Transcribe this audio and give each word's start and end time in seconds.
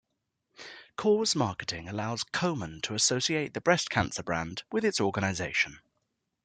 Cause 0.95 1.35
marketing 1.35 1.87
allows 1.87 2.23
Komen 2.23 2.81
to 2.81 2.95
associate 2.95 3.53
the 3.53 3.61
breast 3.61 3.91
cancer 3.91 4.23
brand 4.23 4.63
with 4.71 4.83
its 4.83 4.99
organization. 4.99 5.79